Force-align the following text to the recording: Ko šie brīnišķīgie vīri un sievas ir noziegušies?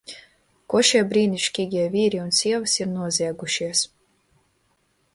Ko 0.73 0.79
šie 0.89 1.01
brīnišķīgie 1.11 1.85
vīri 1.97 2.23
un 2.23 2.33
sievas 2.41 2.77
ir 2.85 2.93
noziegušies? 2.97 3.89